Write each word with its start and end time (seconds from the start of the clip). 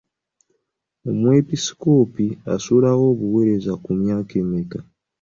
Omwepiskoopi 1.09 2.25
asuulawo 2.53 3.03
obuweereza 3.13 3.73
ku 3.83 3.91
myaka 4.01 4.33
emeka? 4.43 4.79